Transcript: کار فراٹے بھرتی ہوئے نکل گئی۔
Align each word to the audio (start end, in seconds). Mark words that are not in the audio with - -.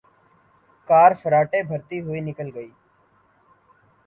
کار 0.87 1.11
فراٹے 1.21 1.59
بھرتی 1.63 1.99
ہوئے 2.01 2.19
نکل 2.21 2.49
گئی۔ 2.55 2.71